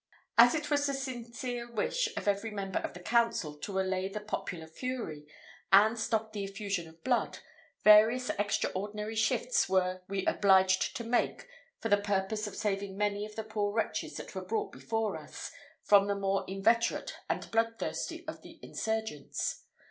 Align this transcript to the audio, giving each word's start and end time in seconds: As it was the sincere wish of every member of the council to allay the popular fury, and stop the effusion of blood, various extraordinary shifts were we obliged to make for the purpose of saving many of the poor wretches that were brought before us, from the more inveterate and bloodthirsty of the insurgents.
As 0.35 0.55
it 0.55 0.71
was 0.71 0.87
the 0.87 0.95
sincere 0.95 1.71
wish 1.71 2.09
of 2.17 2.27
every 2.27 2.49
member 2.49 2.79
of 2.79 2.95
the 2.95 2.99
council 2.99 3.59
to 3.59 3.79
allay 3.79 4.07
the 4.09 4.19
popular 4.19 4.65
fury, 4.65 5.27
and 5.71 5.95
stop 5.99 6.33
the 6.33 6.43
effusion 6.43 6.87
of 6.87 7.03
blood, 7.03 7.37
various 7.83 8.31
extraordinary 8.31 9.15
shifts 9.15 9.69
were 9.69 10.01
we 10.09 10.25
obliged 10.25 10.95
to 10.97 11.03
make 11.03 11.47
for 11.79 11.89
the 11.89 11.97
purpose 11.97 12.47
of 12.47 12.55
saving 12.55 12.97
many 12.97 13.27
of 13.27 13.35
the 13.35 13.43
poor 13.43 13.75
wretches 13.75 14.17
that 14.17 14.33
were 14.33 14.41
brought 14.43 14.71
before 14.71 15.15
us, 15.17 15.51
from 15.83 16.07
the 16.07 16.15
more 16.15 16.45
inveterate 16.47 17.17
and 17.29 17.51
bloodthirsty 17.51 18.27
of 18.27 18.41
the 18.41 18.59
insurgents. 18.63 19.65